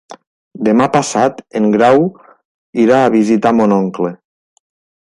Demà 0.69 0.87
passat 0.95 1.43
en 1.61 1.69
Grau 1.77 2.03
irà 2.87 3.03
a 3.05 3.15
visitar 3.21 3.55
mon 3.61 3.81
oncle. 3.81 4.15